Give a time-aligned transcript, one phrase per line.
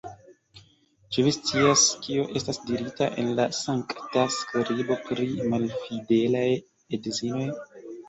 [1.17, 6.47] Ĉu vi scias, kio estas dirita en la Sankta Skribo pri malfidelaj
[7.03, 7.49] edzinoj?